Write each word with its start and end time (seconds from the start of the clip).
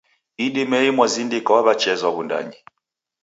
Idimei 0.45 0.89
mwazindika 0.95 1.49
waw'echezwa 1.55 2.09
Wundanyi. 2.15 2.57